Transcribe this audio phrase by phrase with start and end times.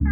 [0.00, 0.08] Tänker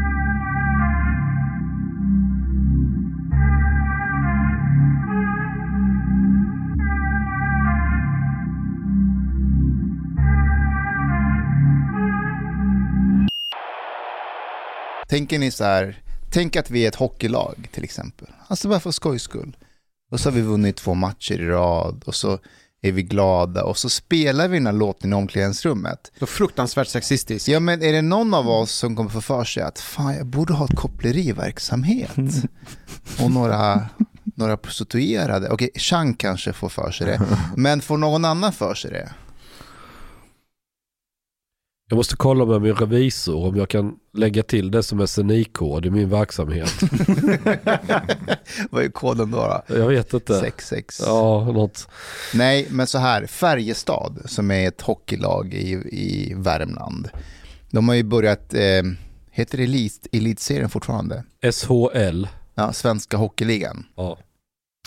[15.38, 18.28] ni så här, tänk att vi är ett hockeylag till exempel.
[18.48, 19.56] Alltså bara för skojs skull.
[20.10, 22.38] Och så har vi vunnit två matcher i rad och så
[22.84, 26.12] är vi glada och så spelar vi den här låten i omklädningsrummet.
[26.18, 27.48] Så fruktansvärt sexistiskt.
[27.48, 30.26] Ja men är det någon av oss som kommer få för sig att fan jag
[30.26, 32.10] borde ha ett koppleriverksamhet
[33.22, 33.86] och några,
[34.24, 35.50] några prostituerade.
[35.50, 37.20] Okej, Chang kanske får för sig det,
[37.56, 39.12] men får någon annan för sig det?
[41.88, 45.90] Jag måste kolla med min revisor om jag kan lägga till det som SNI-kod i
[45.90, 46.72] min verksamhet.
[48.70, 49.62] Vad är koden då?
[49.68, 49.78] då?
[49.78, 50.40] Jag vet inte.
[50.40, 51.00] 66.
[51.06, 51.88] Ja, något.
[52.34, 57.08] Nej, men så här, Färjestad som är ett hockeylag i, i Värmland.
[57.70, 58.82] De har ju börjat, eh,
[59.30, 61.24] heter det elit, elitserien fortfarande?
[61.52, 62.26] SHL.
[62.54, 63.86] Ja, Svenska Hockeyligan.
[63.96, 64.18] Ja.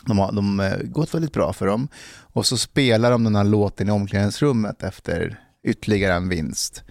[0.06, 1.88] De har de, eh, gått väldigt bra för dem.
[2.20, 6.84] Och så spelar de den här låten i omklädningsrummet efter ytterligare en vinst.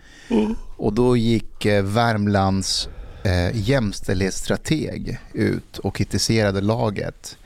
[0.76, 2.88] Och då gick eh, Värmlands
[3.24, 7.38] eh, jämställdhetsstrateg ut och kritiserade laget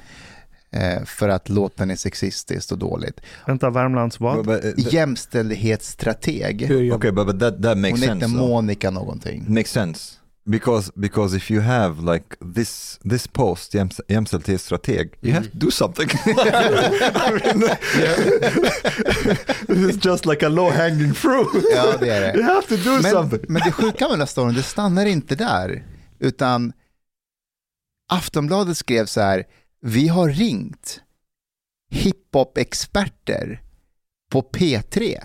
[0.71, 3.21] eh, för att låten är sexistiskt och dåligt.
[3.47, 4.37] Vänta, Värmlands vad?
[4.37, 6.63] But, but, uh, th- Jämställdhetsstrateg.
[6.95, 8.27] okay, but, but that that makes Hon sense.
[8.27, 8.49] hette though.
[8.49, 9.45] Monica någonting.
[9.49, 10.17] Makes sense.
[10.45, 15.71] Because because if you have like this this post jäms- jämställdhetsstrateg, you have to do
[15.71, 16.09] something.
[16.27, 17.63] Mean,
[19.91, 21.65] it's just like a low hanging fruit.
[21.75, 22.49] Ja, det är You det.
[22.53, 23.41] have to do Men, something.
[23.49, 25.85] men det sjuka med den här storyn, det stannar inte där.
[26.19, 26.73] Utan
[28.13, 29.45] Aftonbladet skrev så här,
[29.81, 31.01] vi har ringt
[31.91, 33.63] hiphop-experter
[34.31, 35.19] på P3.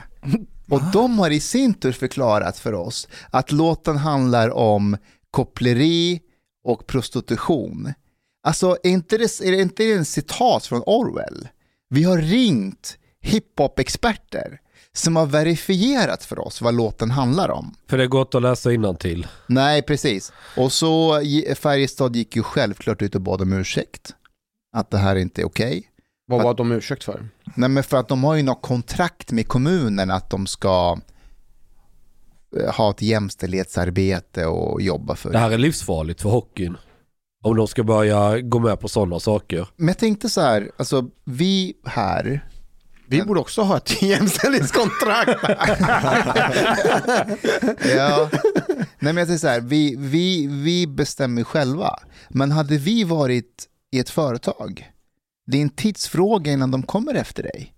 [0.70, 4.98] Och de har i sin tur förklarat för oss att låten handlar om
[5.32, 6.22] koppleri
[6.64, 7.94] och prostitution.
[8.44, 11.48] Alltså, är inte det, är det inte en citat från Orwell?
[11.90, 14.60] Vi har ringt hiphop-experter
[14.94, 17.76] som har verifierat för oss vad låten handlar om.
[17.90, 18.70] För det är gott att läsa
[19.00, 19.28] till.
[19.48, 20.34] Nej, precis.
[20.58, 21.22] Och så
[21.56, 24.16] Färjestad gick ju självklart ut och bad om ursäkt.
[24.74, 25.90] Att det här inte är okej.
[26.28, 27.28] Vad var de ursäkt för?
[27.56, 31.00] Nej, men för att de har ju något kontrakt med kommunen att de ska
[32.60, 35.32] eh, ha ett jämställdhetsarbete och jobba för.
[35.32, 36.78] Det här är livsfarligt för hockeyn.
[37.44, 39.68] Om de ska börja gå med på sådana saker.
[39.76, 42.50] Men jag tänkte så här, alltså vi här,
[43.08, 45.40] Vi borde också ha ett jämställdhetskontrakt.
[47.96, 48.30] ja,
[49.00, 52.00] nej men jag säger så här, vi, vi, vi bestämmer själva.
[52.30, 54.92] Men hade vi varit i ett företag,
[55.48, 57.72] det är en tidsfråga innan de kommer efter dig.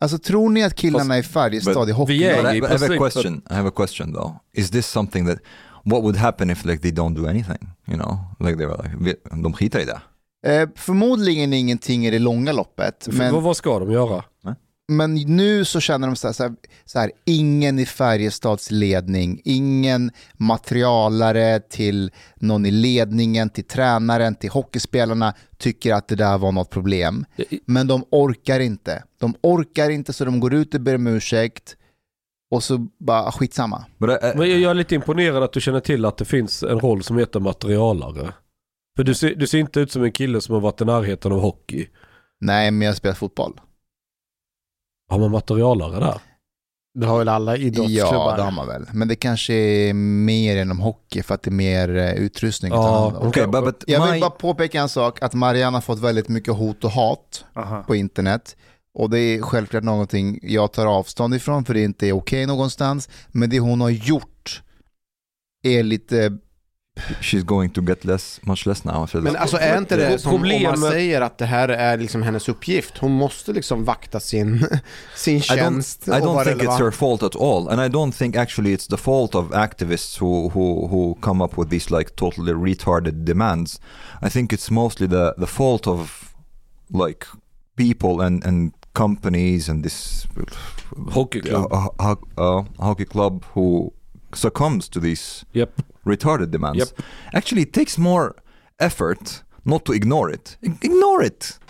[0.00, 2.12] Alltså tror ni att killarna i Färjestad i hockey...
[2.12, 3.42] vi är- But I, i but I have a question.
[3.50, 4.32] I have a question though.
[4.52, 5.38] Is this something that
[5.84, 7.68] what would happen if like they don't do anything?
[7.88, 10.00] You know, like they were like, vi- de skitar i det.
[10.46, 13.04] Eh, förmodligen ingenting i det långa loppet.
[13.04, 14.24] För Men, vad, vad ska de göra?
[14.88, 16.52] Men nu så känner de så här, så, här,
[16.84, 24.50] så här, ingen i Färjestads ledning, ingen materialare till någon i ledningen, till tränaren, till
[24.50, 27.24] hockeyspelarna tycker att det där var något problem.
[27.66, 29.04] Men de orkar inte.
[29.20, 31.76] De orkar inte så de går ut och ber om ursäkt
[32.50, 33.84] och så bara skitsamma.
[33.98, 37.02] Men jag jag är lite imponerad att du känner till att det finns en roll
[37.02, 38.32] som heter materialare.
[38.96, 41.32] För du ser, du ser inte ut som en kille som har varit i närheten
[41.32, 41.88] av hockey.
[42.40, 43.60] Nej, men jag spelar fotboll.
[45.08, 46.20] Har man materialare där?
[46.94, 48.30] Det har väl alla idrottsklubbar.
[48.30, 48.86] Ja, det har man väl.
[48.92, 52.72] Men det kanske är mer än om hockey för att det är mer eh, utrustning.
[52.72, 55.98] Ja, okay, but, but Jag vill my, bara påpeka en sak, att Marianne har fått
[55.98, 57.82] väldigt mycket hot och hat Aha.
[57.82, 58.56] på internet.
[58.94, 63.08] Och det är självklart någonting jag tar avstånd ifrån för det inte är okej någonstans.
[63.28, 64.62] Men det hon har gjort
[65.62, 66.38] är lite,
[67.20, 69.06] she's going to get less, much less now.
[69.14, 71.98] I Men alltså är inte det som om Problemet- man säger att det här är
[71.98, 72.98] liksom hennes uppgift?
[72.98, 74.66] Hon måste liksom vakta sin,
[75.16, 76.80] sin I tjänst don't, I don't think it's relevant.
[76.80, 80.48] her fault at all, and I don't think actually it's the fault of activists who
[80.50, 83.80] who who come up with these like totally retarded demands.
[84.26, 86.34] I think it's mostly the the fault of
[86.90, 87.26] like
[87.76, 90.26] people and and companies and this
[90.96, 91.72] Hockeyklubb.
[91.72, 93.92] uh, uh, uh, hockey club who
[94.34, 95.68] succumbs to these Japp.
[96.04, 96.78] Retarded demands.
[96.78, 97.06] Yep.
[97.32, 98.32] Actually, it takes more
[98.78, 100.58] effort not to ignore it.
[100.60, 101.60] Ignore it.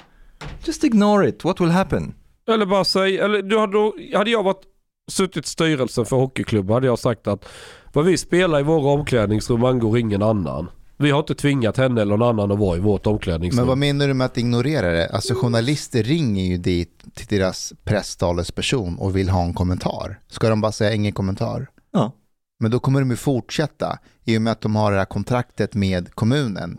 [0.64, 1.44] Just ignore it.
[1.44, 2.14] What will happen?
[2.48, 4.62] Eller bara säg, eller du hade, hade jag varit
[5.10, 7.44] suttit i styrelsen för hockeyklubb hade jag sagt att
[7.92, 10.70] vad vi spelar i våra omklädningsrum angår ingen annan.
[10.96, 13.56] Vi har inte tvingat henne eller någon annan att vara i vårt omklädningsrum.
[13.56, 15.08] men vad menar du med att ignorera det?
[15.08, 20.20] Alltså journalister ringer ju dit till deras presstalesperson och vill ha en kommentar.
[20.28, 21.66] Ska de bara säga ingen kommentar?
[21.92, 22.12] Ja.
[22.62, 25.74] Men då kommer de ju fortsätta i och med att de har det här kontraktet
[25.74, 26.78] med kommunen.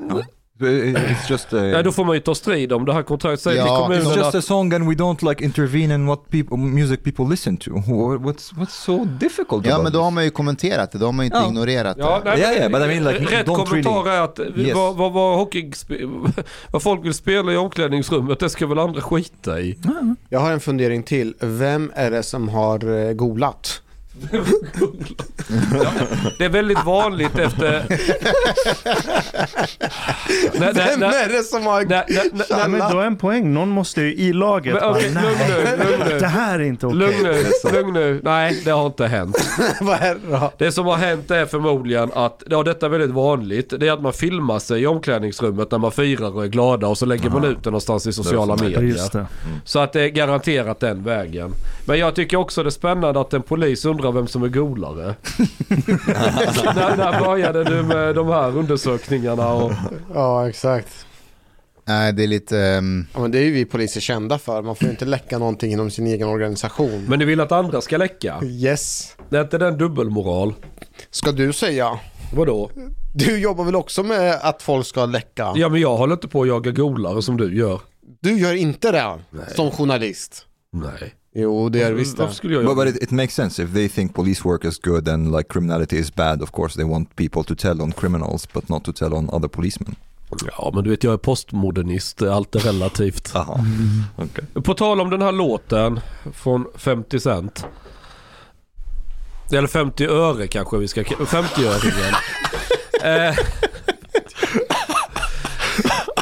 [0.59, 3.41] It's just a, Ja, då får man ju ta strid om det här kontraktet.
[3.41, 6.05] Säg Ja, till it's kommunen just att a song and we don't like intervene in
[6.05, 7.71] what people, music people listen to.
[7.71, 11.11] Wha- What's, what's so difficult Ja, men då har man ju kommenterat det, då har
[11.13, 11.47] man ju inte Ja.
[11.47, 12.29] ignorerat Ja, det.
[12.29, 14.75] nej, Ja, ja, but I mean, like, rätt kommentar really- är att Yes.
[14.75, 15.71] vad, vad, vad, hockey,
[16.71, 19.77] vad folk vill spela i omklädningsrummet, det ska väl andra skita i.
[20.29, 21.33] Jag har en fundering till.
[21.39, 23.81] Vem är det som har eh, golat?
[26.37, 27.85] Det är väldigt vanligt efter...
[30.59, 31.81] när, när, Vem är det som har...
[31.81, 33.53] när, när, när, men du har en poäng.
[33.53, 36.19] Någon måste ju i laget Men bara, okej, lugn nej, nu, lugn nu.
[36.19, 36.99] det här är inte okej.
[36.99, 38.21] Lugn nu, lugn nu.
[38.23, 39.37] Nej, det har inte hänt.
[39.81, 40.51] Vad är det då?
[40.57, 44.01] Det som har hänt är förmodligen att, ja detta är väldigt vanligt, det är att
[44.01, 47.43] man filmar sig i omklädningsrummet när man firar och är glada och så lägger man
[47.45, 48.81] ut det någonstans i sociala är medier.
[48.81, 49.25] just det.
[49.65, 51.51] Så att det är garanterat den vägen.
[51.85, 55.15] Men jag tycker också det är spännande att en polis undrar vem som är golare.
[56.75, 59.53] när, när började du med de här undersökningarna?
[59.53, 59.71] Och,
[60.13, 61.05] Ja, exakt.
[61.85, 62.59] Nej, det är lite...
[62.59, 64.61] ehm, Ja, men det är ju vi poliser kända för.
[64.61, 67.05] Man får ju inte läcka någonting inom sin egen organisation.
[67.07, 68.39] men du vill att andra ska läcka?
[68.43, 69.15] Yes.
[69.29, 70.53] Det är inte den dubbelmoral?
[71.11, 71.99] Ska du säga?
[72.33, 72.69] Vadå?
[73.15, 75.53] Du jobbar väl också med att folk ska läcka?
[75.55, 77.81] Ja men jag håller inte på att jaga golare som du gör.
[78.19, 79.19] Du gör inte det
[79.55, 80.45] som journalist?
[80.71, 81.13] Nej.
[81.35, 82.31] Jo, det är visst det.
[82.31, 84.79] Skulle jag But, göra but it, it makes sense if they think police work is
[84.79, 86.41] good and like criminality is bad.
[86.41, 89.47] Of course, they want people to tell on criminals, but not to tell on other
[89.47, 89.95] policemen.
[90.57, 93.31] Ja men du vet jag är postmodernist, allt är relativt.
[93.35, 93.59] Aha.
[94.17, 94.61] Okay.
[94.63, 95.99] På tal om den här låten
[96.33, 97.65] från 50 Cent.
[99.51, 102.15] Eller 50 öre kanske vi ska 50-öringen.
[103.29, 103.35] eh,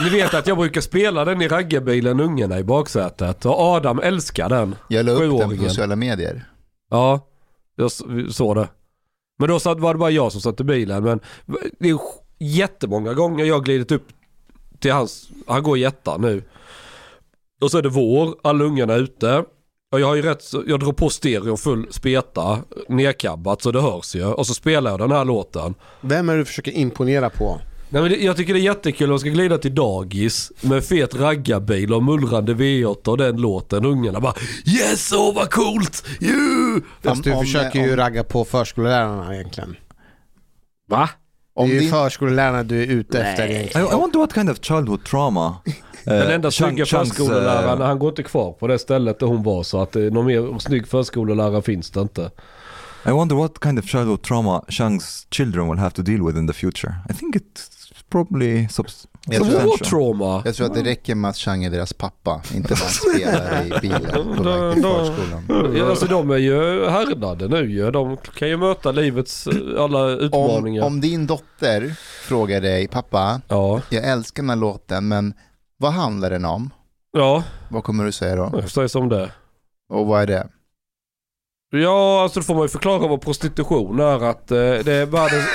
[0.03, 3.45] ni vet att jag brukar spela den i raggarbilen, ungarna i baksätet.
[3.45, 4.75] Och Adam älskar den.
[4.88, 6.50] Jag la upp den på sociala medier.
[6.89, 7.27] Ja,
[7.75, 7.92] jag
[8.31, 8.68] såg det.
[9.39, 11.03] Men då var det bara jag som satt i bilen.
[11.03, 11.19] Men
[11.80, 12.00] det är
[12.39, 14.07] jättemånga gånger jag har glidit upp
[14.80, 16.44] till hans, han går i ettan nu.
[17.62, 19.44] Och så är det vår, alla ungarna är ute.
[19.92, 22.59] Och jag har ju rätt, jag drar på stereo full speta,
[22.89, 24.25] nedkabbat så det hörs ju.
[24.25, 25.75] Och så spelar jag den här låten.
[26.01, 27.62] Vem är du försöker imponera på?
[27.93, 30.83] Nej, men det, jag tycker det är jättekul om jag ska glida till dagis med
[30.85, 33.85] fet raggarbil och mullrande V8 och den låten.
[33.85, 34.33] Ungarna bara
[34.65, 36.03] Yes, åh vad coolt!
[36.21, 36.81] You!
[37.03, 39.75] Fast du om- försöker ju om- ragga på förskollärarna egentligen.
[40.89, 41.09] Va?
[41.55, 43.88] Det Om är ju din, förskollärarna du är ute efter I, egentligen.
[43.88, 45.55] I wonder what kind of childhood trauma.
[46.05, 49.27] Den enda Chang- snygga Chang's, förskolläraren, uh, han går inte kvar på det stället där
[49.27, 52.31] hon var så att eh, någon mer snygg förskollärare finns det inte.
[53.05, 56.47] I wonder what kind of childhood trauma Chang's children will have to deal with in
[56.47, 56.93] the future.
[57.09, 57.67] I think it's
[58.11, 58.67] probably
[59.25, 60.41] Jag tror war trauma.
[60.45, 63.79] jag tror att det räcker med att Chang är deras pappa, inte bara spelar i
[63.81, 65.75] bilen på väg till förskolan.
[65.77, 67.91] Ja, alltså de är ju härdade nu ju.
[67.91, 70.83] De kan ju möta livets eh, alla Om, utmaningar.
[70.85, 71.89] om din dotter
[72.27, 75.33] frågar dig, pappa, Ja, jag älskar den här låten, men
[75.77, 76.69] vad handlar den om?
[77.11, 78.49] ja, Vad kommer du säga då?
[78.53, 79.31] jag säger som det.
[79.93, 80.47] Och vad är det?
[81.73, 84.23] Ja, alltså då får man ju förklara vad prostitution är.
[84.23, 85.45] Att eh, det är världens,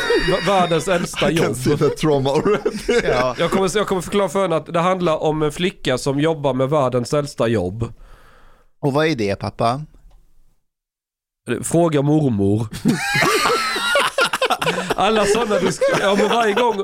[0.48, 1.54] världens äldsta jobb.
[1.78, 3.06] the trauma already.
[3.08, 6.20] Ja, Jag kommer, jag kommer förklara för henne att det handlar om en flicka som
[6.20, 7.92] jobbar med världens äldsta jobb.
[8.80, 9.82] och vad är det pappa?
[11.62, 12.66] Fråga mormor.
[14.98, 15.70] Alla sådana du
[16.00, 16.80] ja men varje gång.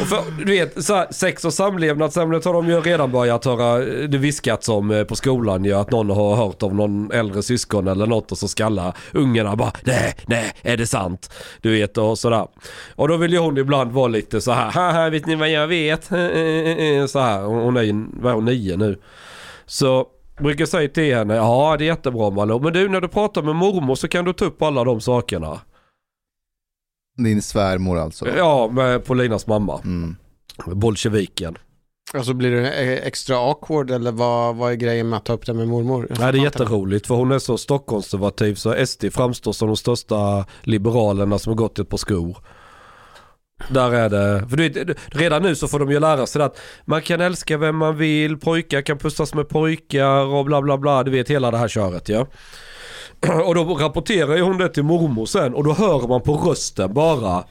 [0.00, 3.82] Och för, du vet, så här, sex och samlevnadsämnet har de ju redan börjat höra
[3.82, 5.72] eh, det viskats om eh, på skolan ju.
[5.72, 9.72] Att någon har hört av någon äldre syskon eller något och så skallar ungarna bara
[9.82, 11.30] nej, nej, är det sant?
[11.60, 12.46] Du vet och sådär.
[12.94, 15.66] Och då vill ju hon ibland vara lite så här, haha vet ni vad jag
[15.66, 16.04] vet?
[17.10, 18.98] Så här, hon är ju, vad är hon, nio nu.
[19.66, 20.06] Så
[20.38, 22.60] brukar jag säga till henne, ja det är jättebra Malou.
[22.60, 25.60] Men du när du pratar med mormor så kan du ta upp alla de sakerna.
[27.16, 28.28] Din svärmor alltså?
[28.36, 29.80] Ja, med Paulinas mamma.
[29.84, 30.16] Mm.
[30.66, 31.58] Bolsjeviken.
[32.14, 35.54] Alltså blir det extra awkward eller vad, vad är grejen med att ta upp det
[35.54, 36.06] med mormor?
[36.18, 40.44] Nej, det är jätteroligt för hon är så stockkonservativ så SD framstår som de största
[40.62, 42.36] liberalerna som har gått ett par skor.
[43.68, 46.58] Där är det, för du vet, redan nu så får de ju lära sig att
[46.84, 51.02] man kan älska vem man vill, pojkar kan pussas med pojkar och bla bla bla,
[51.02, 52.26] du vet hela det här köret ja.
[53.20, 56.94] Och då rapporterar ju hon det till mormor sen och då hör man på rösten
[56.94, 57.44] bara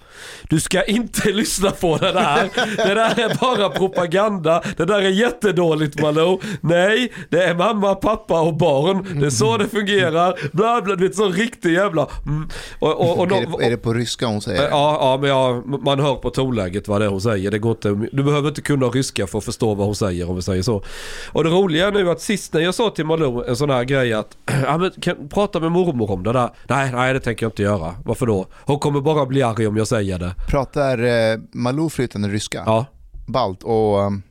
[0.49, 2.49] Du ska inte lyssna på det där.
[2.87, 4.63] Det där är bara propaganda.
[4.77, 6.39] Det där är jättedåligt Malou.
[6.61, 9.19] Nej, det är mamma, pappa och barn.
[9.19, 10.49] Det är så det fungerar.
[10.53, 12.07] Bla bla, du vet så riktig jävla...
[12.25, 12.49] Mm.
[12.79, 14.61] Och, och, och, är, det, är det på ryska hon säger?
[14.61, 17.51] Ja, ja, men ja, man hör på tonläget vad det är hon säger.
[17.51, 20.35] Det går inte, du behöver inte kunna ryska för att förstå vad hon säger om
[20.35, 20.83] vi säger så.
[21.31, 23.83] Och det roliga är nu att sist när jag sa till Malou en sån här
[23.83, 26.49] grej att ja, men kan, prata prata med mormor om det där.
[26.69, 27.95] Nej, nej det tänker jag inte göra.
[28.05, 28.45] Varför då?
[28.65, 30.35] Hon kommer bara bli arg om jag säger det.
[30.49, 32.63] Pratar eh, Malou flytande ryska?
[32.65, 32.85] Ja.
[33.27, 33.99] Balt och...
[33.99, 34.23] um,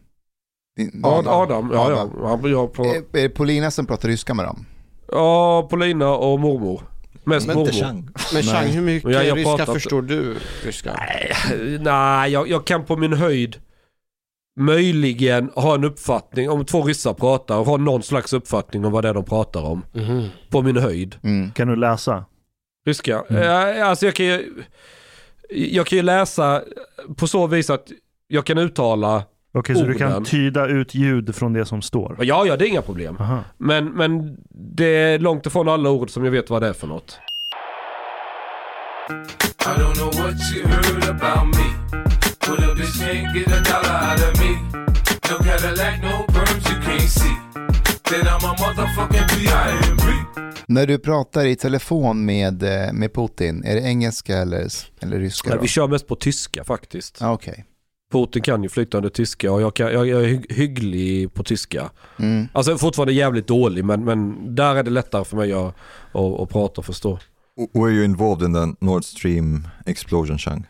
[0.77, 2.11] din- Adam, Adam ja, Adam.
[2.23, 2.29] ja.
[2.29, 4.67] Han, jag på, Är, är det Polina som pratar ryska med dem?
[5.13, 6.83] ja, Polina och mormor.
[7.25, 7.87] Mest Men inte mormor.
[7.87, 8.09] Chang.
[8.35, 8.73] Men Chang, Nej.
[8.73, 10.93] hur mycket Ja, jag ryska pratar inte- förstår du ryska?
[11.81, 13.57] Nej, jag, jag kan på min höjd
[14.57, 19.05] möjligen ha en uppfattning om två ryssar pratar och ha någon slags uppfattning om vad
[19.05, 19.85] det är de pratar om.
[19.93, 20.29] Mhm.
[20.51, 21.17] På min höjd.
[21.23, 21.51] Mm.
[21.51, 22.25] Kan du läsa?
[22.87, 23.25] Ryska?
[23.31, 23.43] Mm.
[23.79, 24.63] Eh, alltså jag kan ju...
[25.51, 26.63] Jag kan ju läsa
[27.17, 27.87] på så vis att
[28.29, 29.23] jag kan uttala...
[29.57, 30.25] Okej, så du kan Orden.
[30.25, 32.17] tyda ut ljud från det som står?
[32.21, 33.17] Ja, ja, det är inga problem.
[33.21, 33.45] Aha.
[33.59, 36.87] Men, men det är långt ifrån alla ord som jag vet vad det är för
[36.87, 37.19] något.
[39.11, 42.14] I don't know what you heard about me.
[42.47, 44.51] But a bitch can't get a dollar out of me.
[45.31, 47.37] No Cadillac, no perms you can't see.
[48.11, 50.03] Then I'm a motherfucking B.I.M.B.
[50.67, 54.69] När du pratar i telefon med, eh, med Putin, är det engelska eller,
[55.01, 55.49] eller ryska?
[55.49, 55.63] Nej, Då?
[55.63, 57.23] vi kör mest på tyska faktiskt.
[57.23, 57.65] Ah, Okej.
[58.13, 61.91] Putin kan ju flytande tyska och jag, kan, jag, jag är hy- hygglig på tyska.
[62.19, 62.49] Mm.
[62.53, 65.75] Alltså fortfarande jävligt dålig men, men där är det lättare för mig att,
[66.13, 67.19] att, att prata och förstå.
[67.75, 70.67] Were you involved in the Nord Stream explosion, Chang?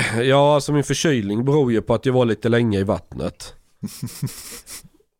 [0.22, 3.54] Ja, alltså min förkylning beror ju på att jag var lite länge i vattnet.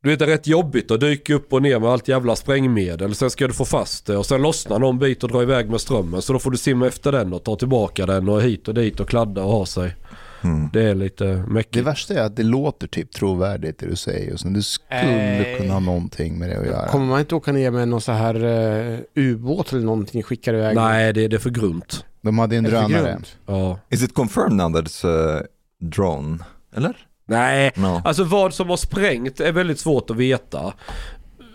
[0.03, 3.15] Du vet det är rätt jobbigt att dyka upp och ner med allt jävla sprängmedel.
[3.15, 5.81] Sen ska du få fast det och sen lossnar någon bit och dra iväg med
[5.81, 6.23] strömmen.
[6.23, 9.01] Så då får du simma efter den och ta tillbaka den och hit och dit
[9.01, 9.95] och kladda och ha sig.
[10.41, 10.71] Hmm.
[10.73, 11.87] Det är lite Det mäckigt.
[11.87, 14.33] värsta är att det låter typ trovärdigt det du säger.
[14.33, 15.57] Och så du skulle Nej.
[15.59, 16.89] kunna ha någonting med det att göra.
[16.89, 20.75] Kommer man inte åka ner med någon så här uh, ubåt eller någonting skickar iväg?
[20.77, 22.05] Nej, det, det är för grunt.
[22.23, 23.19] De hade en Är det för drönare.
[23.47, 23.79] Ja.
[23.91, 25.43] Is it confirmed now that it's a
[25.81, 26.39] drone?
[26.77, 26.97] Eller?
[27.27, 28.03] Nej, No.
[28.05, 30.73] alltså vad som har sprängt är väldigt svårt att veta.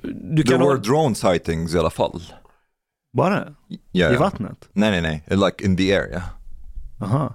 [0.04, 0.70] Du There kan ha...
[0.70, 2.22] were drone sightings i alla fall.
[3.14, 3.48] Bara?
[3.94, 4.14] Yeah.
[4.14, 4.70] I vattnet?
[4.74, 5.38] Nej, nej, nej.
[5.38, 6.24] Like in the area.
[7.02, 7.34] Aha.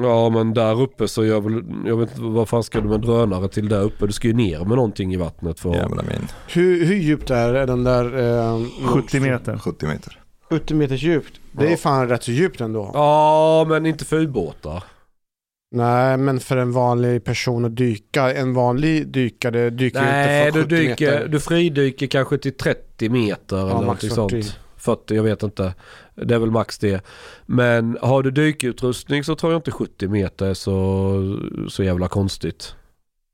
[0.00, 3.00] Ja men där uppe så gör väl, jag vet inte vad fan ska du med
[3.00, 4.06] drönare till där uppe?
[4.06, 6.94] Du ska ju ner med någonting i vattnet för Yeah, but I mean, Hur, hur
[6.96, 8.18] djupt är den där?
[8.18, 9.58] Uh, 70 meter.
[9.58, 10.20] 70 meter.
[10.50, 11.40] 70 meters djupt.
[11.52, 11.76] Det är Ja.
[11.76, 12.90] fan rätt så djupt ändå.
[12.94, 14.84] Ja men inte för ubåtar.
[15.70, 18.34] Nej, men för en vanlig person att dyka.
[18.34, 21.28] En vanlig dykare dyker Nej inte du från 70 dyker, meter.
[21.28, 24.42] du fridyker kanske till 30 meter eller max någonting 40.
[24.42, 24.58] sånt.
[24.76, 25.74] 40, jag vet inte.
[26.14, 27.04] Det är väl max det.
[27.46, 31.38] Men har du dykutrustning så tror jag inte 70 meter är så,
[31.68, 32.74] så jävla konstigt.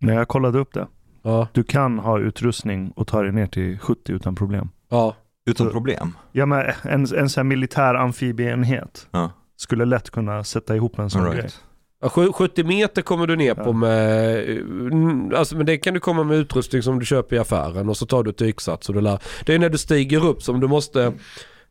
[0.01, 0.87] När jag kollade upp det.
[1.23, 4.69] Ja, Du kan ha utrustning och ta dig ner till 70 utan problem.
[4.89, 5.17] ja.
[5.47, 6.13] Utan Så- problem.
[6.33, 9.31] Ja men en, en sån här militär amfibieenhet Ja.
[9.57, 11.35] skulle lätt kunna sätta ihop en sån grej.
[11.37, 11.61] right.
[12.03, 16.25] Sju- 70 meter kommer du ner på med, mm, alltså men det kan du komma
[16.25, 19.01] med utrustning som du köper i affären och så tar du ett dyksats och du
[19.01, 19.19] lär.
[19.47, 21.13] Det är när du stiger upp som du måste,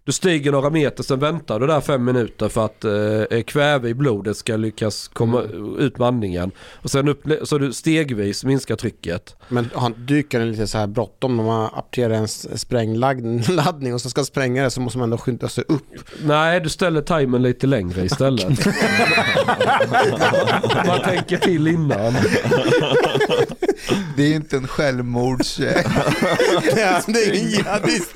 [0.05, 3.93] du stiger några meter sen väntar du där fem minuter för att eh, kväve i
[3.93, 5.41] blodet ska lyckas komma
[5.79, 6.51] ut med andningen.
[6.73, 9.35] Och sen upp, så du stegvis minskar trycket.
[9.49, 14.23] Men har dykaren lite så här bråttom när man apterar en sprängladdning och så ska
[14.23, 15.83] spränga det så måste man ändå skynda sig upp.
[16.23, 18.65] Nej, du ställer timern lite längre istället.
[20.87, 22.13] Man tänker till innan.
[24.17, 25.59] Det är inte en självmords...
[25.59, 28.15] Ja, det är ingen jihadist.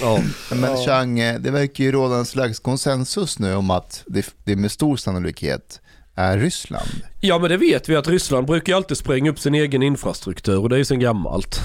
[0.00, 0.22] Ja.
[0.56, 4.56] Men Chang, eh, det verkar ju råda en slags konsensus nu om att det, det
[4.56, 5.80] med stor sannolikhet
[6.14, 6.88] är Ryssland.
[7.20, 10.58] Ja men det vet vi att Ryssland brukar ju alltid spränga upp sin egen infrastruktur
[10.58, 11.60] och det är ju sen gammalt.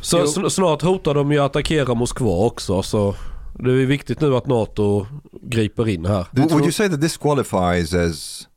[0.00, 0.24] Så Jo.
[0.24, 3.14] sn- snart hotar de ju att attackera Moskva också så
[3.58, 5.06] det är viktigt nu att NATO
[5.42, 6.26] griper in här.
[6.32, 8.48] Would you say that this qualifies as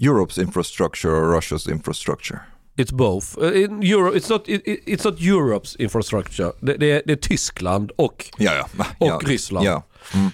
[0.00, 2.40] Europe's infrastructure or Russia's infrastructure?
[2.76, 3.38] It's both.
[3.38, 6.52] Uh, in Euro, it's, not, it, it- it's not Europe's infrastructure.
[6.60, 8.86] Det, det, är, det är Tyskland och, Ja, ja.
[8.98, 9.20] och ja.
[9.24, 9.66] Ryssland.
[9.66, 9.82] Ja.
[10.14, 10.30] Mm.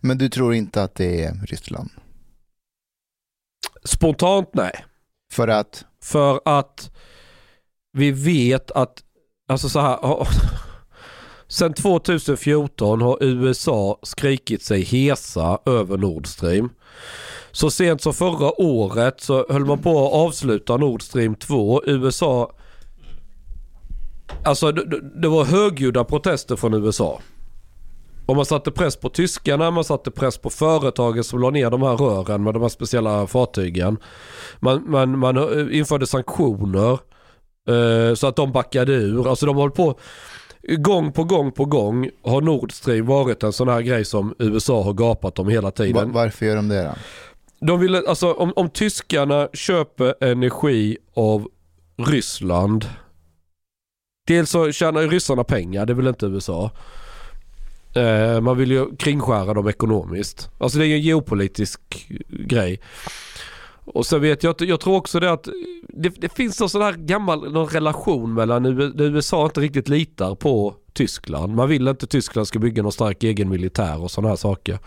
[0.00, 1.90] Men du tror inte att det är Ryssland?
[3.84, 4.84] Spontant nej.
[5.32, 6.90] För att, För att
[7.92, 9.02] vi vet att,
[9.48, 10.28] alltså så här,
[11.48, 16.68] sen 2014 har USA skrikit sig hesa över Nord Stream.
[17.52, 21.82] Så sent som förra året så höll man på att avsluta Nord Stream 2.
[21.86, 22.50] USA,
[24.44, 27.20] alltså det, det- var högljudda protester från USA.
[28.26, 31.82] Och man satte press på tyskarna, man satte press på företagen som la ner de
[31.82, 33.96] här rören med de här speciella fartygen.
[34.60, 36.92] Man, man, man eh, införde sanktioner
[37.68, 39.28] eh, så att de backade ur.
[39.28, 39.98] Alltså de håller på
[40.78, 44.82] gång på gång på gång har Nord Stream varit en sån här grej som USA
[44.82, 46.12] har gapat om hela tiden.
[46.12, 46.90] varför gör de det då?
[47.66, 51.48] De ville, alltså om, om tyskarna köper energi av
[51.96, 52.84] Ryssland.
[54.26, 56.70] Dels så tjänar ju ryssarna pengar, det vill inte USA.
[57.94, 60.50] Eh, man vill ju kringskära dem ekonomiskt.
[60.58, 61.80] Alltså det är ju en geopolitisk
[62.28, 62.80] grej.
[63.84, 65.48] Och sen vet jag att, jag tror också det att
[65.88, 68.66] det, det finns någon sån här gammal någon relation mellan
[69.00, 71.54] USA inte riktigt litar på Tyskland.
[71.54, 74.78] Man vill inte Tyskland ska bygga någon stark egen militär och sådana här saker.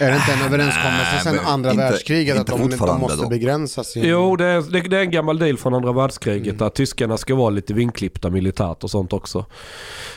[0.00, 3.22] Är det inte en överenskommelse sen men andra inte- världskriget inte att de, de måste
[3.22, 3.28] då.
[3.28, 4.04] begränsa sin...
[4.04, 7.34] Jo, det är, det, det är en gammal deal från andra världskriget att tyskarna ska
[7.34, 9.46] vara lite vinklippta militärt och sånt också.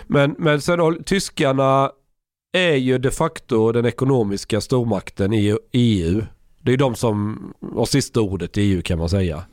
[0.07, 1.91] Men, men sen då, tyskarna
[2.53, 6.21] är ju de facto den ekonomiska stormakten i EU.
[6.61, 7.39] Det är de som
[7.75, 9.43] har sista ordet i EU kan man säga.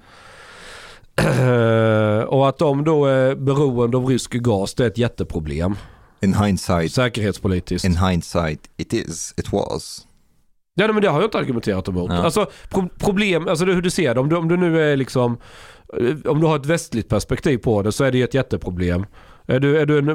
[2.28, 5.74] Och att de då är beroende av rysk gas, det är ett jätteproblem.
[6.20, 7.84] In hindsight, Säkerhetspolitiskt.
[7.84, 10.06] in hindsight, it is, it was.
[10.74, 12.10] Ja men det har jag inte argumenterat emot.
[12.10, 12.16] Ja.
[12.16, 14.20] Alltså pro- problem, alltså hur du ser det.
[14.20, 15.38] Om du, om du nu är liksom,
[16.00, 19.06] eh, om du har ett västligt perspektiv på det så är det ju ett jätteproblem.
[19.46, 20.14] Är du, är du en eh,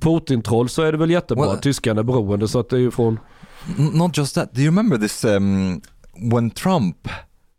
[0.00, 1.44] Putin-troll så är det väl jättebra.
[1.46, 3.18] Well- Tyskarna är beroende så att det är ju från...
[3.94, 4.54] Not just that.
[4.54, 5.80] Do you remember this um,
[6.32, 7.08] when Trump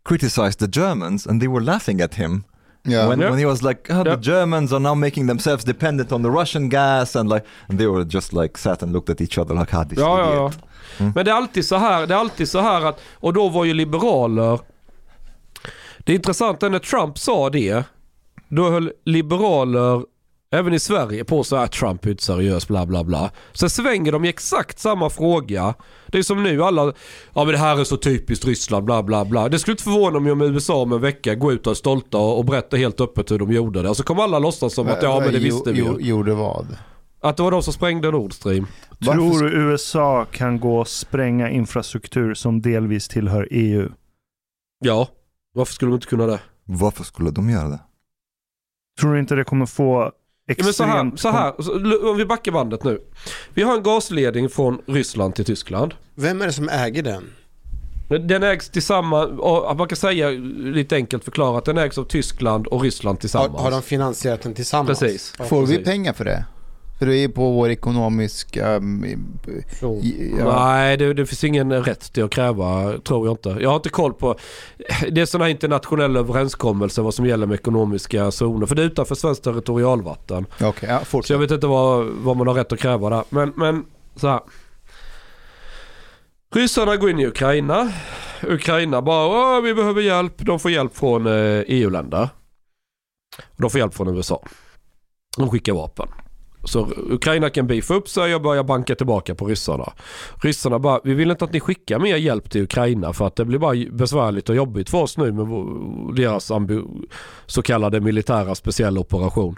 [0.08, 2.44] criticized the Germans and they were laughing at him?
[2.84, 3.08] Ja.
[3.08, 3.30] When, Yeah.
[3.30, 4.04] when he was like, oh, Yeah.
[4.16, 7.86] the Germans are now making themselves dependent on the Russian gas and like, and they
[7.86, 10.58] were just like sat and looked at each other like, ah, this Ja, ja, idiot.
[10.98, 11.12] ja.
[11.14, 13.64] Men det är alltid så här, det är alltid så här att, och då var
[13.64, 14.58] ju liberaler,
[15.98, 17.84] det är intressant när Trump sa det,
[18.48, 20.02] då höll liberaler
[20.54, 23.30] Även i Sverige på så här Trump är inte seriös bla bla bla.
[23.52, 25.74] Sen svänger de i exakt samma fråga.
[26.06, 26.92] Det är som nu alla,
[27.34, 29.48] ja men det här är så typiskt Ryssland bla bla bla.
[29.48, 32.18] Det skulle inte förvåna mig om USA om en vecka går ut och är stolta
[32.18, 33.88] och, berättar helt öppet hur de gjorde det.
[33.88, 36.08] Och så kommer alla låtsas som att ja men det visste vi jo- ju.
[36.08, 36.76] Gjorde vad?
[37.20, 38.66] Att det var de som sprängde Nord Stream.
[39.04, 43.88] Tror du USA kan gå och spränga infrastruktur som delvis tillhör EU?
[44.84, 45.08] Ja,
[45.54, 46.40] varför skulle de inte kunna det?
[46.64, 47.80] Varför skulle de göra det?
[49.00, 50.12] Tror du inte det kommer få
[50.46, 53.00] Ja, men så här, så här, så- om vi backar bandet nu.
[53.54, 55.94] Vi har en gasledning från Ryssland till Tyskland.
[56.14, 57.24] Vem är det som äger den?
[58.28, 59.30] Den ägs tillsammans,
[59.78, 63.60] man kan säga lite enkelt förklarat, den ägs av Tyskland och Ryssland Har, tillsammans.
[63.62, 64.98] har de finansierat den tillsammans?
[65.00, 65.34] Precis.
[65.38, 66.44] Ja, Får vi pengar för det?
[67.02, 68.76] För det är på vår ekonomiska...
[68.76, 69.04] um,
[70.38, 70.54] ja.
[70.54, 73.48] Nej, det, det finns ingen rätt till att kräva, tror jag inte.
[73.62, 74.36] Jag har inte koll på...
[75.10, 78.66] Det är sådana internationella överenskommelser vad som gäller med ekonomiska zoner.
[78.66, 80.46] För det är utanför svenskt territorialvatten.
[80.60, 81.30] Okej, ja, Så fortsätt.
[81.30, 83.24] jag vet inte vad, vad man har rätt att kräva där.
[83.28, 83.84] Men, men
[84.16, 84.40] så här.
[86.54, 87.92] Ryssarna går in i Ukraina.
[88.42, 90.34] Ukraina bara vi behöver hjälp.
[90.38, 92.28] De får hjälp från eh, EU-länder.
[93.56, 94.44] De får hjälp från USA.
[95.36, 96.08] De skickar vapen.
[96.64, 99.92] Så Ukraina kan beefa upp sig och börja banka tillbaka på ryssarna.
[100.42, 103.44] Ryssarna bara, vi vill inte att ni skickar mer hjälp till Ukraina för att det
[103.44, 105.46] blir bara besvärligt och jobbigt för oss nu med
[106.16, 106.52] deras
[107.46, 109.56] så kallade militära speciella operation.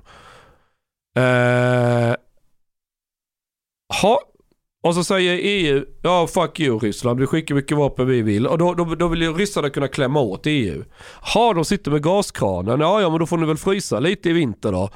[1.17, 2.15] Eh,
[4.03, 4.21] ha.
[4.83, 8.47] Och så säger EU, ja fuck you Ryssland, vi skickar mycket vapen vi vill.
[8.47, 10.85] Och då, då, då vill ju ryssarna kunna klämma åt EU.
[11.35, 14.33] Ha, de sitter med gaskranen, ja ja men då får ni väl frysa lite i
[14.33, 14.91] vinter då.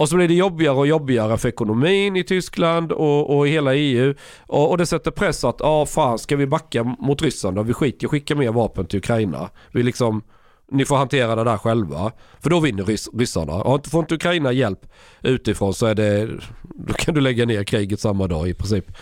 [0.00, 3.74] Och så blir det jobbigare och jobbigare för ekonomin i Tyskland och, och i hela
[3.74, 4.14] EU.
[4.46, 7.62] Och, och det sätter press att, ja fan ska vi backa mot Ryssland då?
[7.62, 9.50] Vi skiter i att skicka mer vapen till Ukraina.
[9.72, 10.22] Vi liksom,
[10.70, 12.12] ni får hantera det där själva.
[12.38, 13.52] För då vinner rys, ryssarna.
[13.52, 14.86] Och får inte Ukraina hjälp
[15.22, 16.28] utifrån så är det,
[16.62, 18.92] då kan du lägga ner kriget samma dag i princip.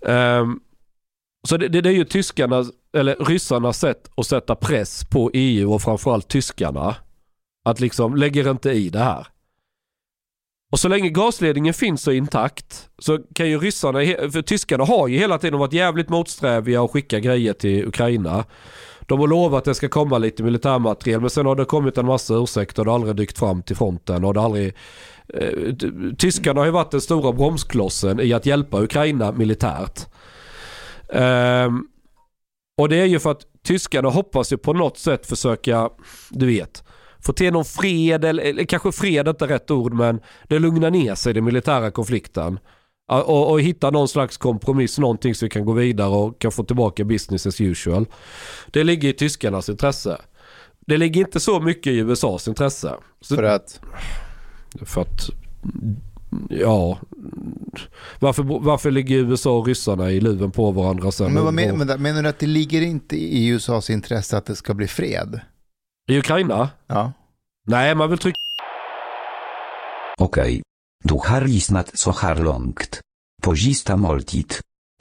[0.00, 0.60] Um,
[1.48, 5.72] så det, det, det är ju tyskarnas, eller ryssarnas sätt att sätta press på EU
[5.72, 6.94] och framförallt tyskarna.
[7.64, 9.26] Att liksom, lägger inte i det här.
[10.70, 13.98] Och så länge gasledningen finns så intakt så kan ju ryssarna,
[14.30, 18.44] för tyskarna har ju hela tiden varit jävligt motsträviga och skicka grejer till Ukraina.
[19.00, 22.06] De har lovat att det ska komma lite militärmateriel men sen har det kommit en
[22.06, 24.74] massa ursäkter och det har aldrig dykt fram till fronten och det har aldrig...
[25.34, 25.74] Eh,
[26.18, 30.06] tyskarna har ju varit den stora bromsklossen i att hjälpa Ukraina militärt.
[31.12, 31.84] Ehm,
[32.78, 35.90] och det är ju för att tyskarna hoppas ju på något sätt försöka,
[36.30, 36.84] du vet,
[37.20, 41.14] få till någon fred, eller, kanske fred är inte rätt ord men det lugnar ner
[41.14, 42.58] sig den militära konflikten.
[43.08, 46.64] Och, och hitta någon slags kompromiss, någonting så vi kan gå vidare och kan få
[46.64, 48.06] tillbaka business as usual.
[48.70, 50.18] Det ligger i tyskarnas intresse.
[50.80, 52.94] Det ligger inte så mycket i USAs intresse.
[53.20, 53.80] Så, För att...
[54.82, 55.30] för att,
[56.50, 56.98] ja,
[58.18, 61.32] varför, varför ligger USA och ryssarna i luven på varandra sen?
[61.32, 64.56] Men vad men, men, menar du att det ligger inte i USAs intresse att det
[64.56, 65.40] ska bli fred?
[66.08, 66.70] I Ukraina?
[66.86, 67.12] Ja.
[67.66, 68.38] Nej, man vill trycka
[70.20, 70.62] Okej.
[71.04, 73.00] Du har lyssnat så här långt.
[73.42, 74.54] På sista måltid.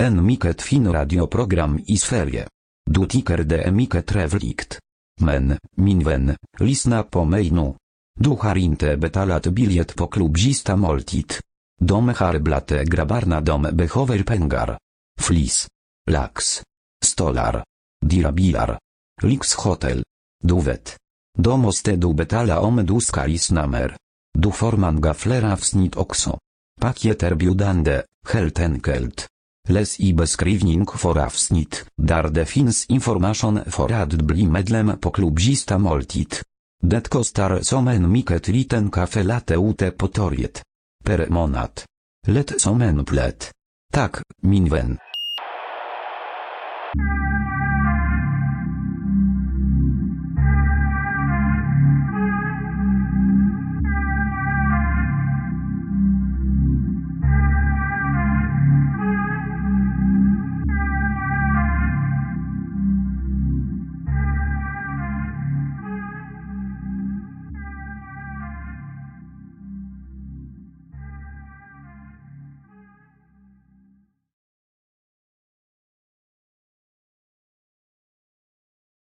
[0.03, 2.47] En mycket fin radioprogram i Sverige.
[2.89, 4.79] Du tycker det är mycket trevligt.
[5.21, 7.73] Men, min vän, lyssna på mig nu.
[8.19, 11.33] Du har inte betalat biljett på klubbzista måltid.
[11.81, 14.77] De har blate grabarna dom behöver pengar.
[15.21, 15.67] Flis.
[16.09, 16.63] Lax.
[17.05, 17.63] Stolar.
[18.05, 18.79] Dirabilar.
[19.21, 20.03] Lix hotel.
[20.43, 20.97] Du vet.
[21.37, 23.95] De måste du betala om du ska isnamer.
[24.37, 26.39] Du forman gaflera avsnitt också.
[26.81, 29.27] Paket erbjudande, helt enkelt.
[29.69, 35.77] Les i beskrivning för avsnitt, där det finns information för att bli medlem på klubbzista
[35.77, 36.35] måltid.
[36.83, 40.63] Det kostar som en mycket liten kaffe latte ute på torget.
[41.05, 41.81] Per månad.
[42.27, 43.51] Lätt som en plätt.
[43.93, 44.97] Tak, min vän.